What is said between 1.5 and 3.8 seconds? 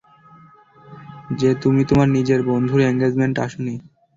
তুমি তোমার নিজের বন্ধুর এঙ্গেজমেন্টে আসো নি।